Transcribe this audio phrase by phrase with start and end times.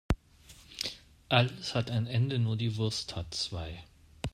[1.29, 3.83] Alles hat ein Ende, nur die Wurst hat zwei.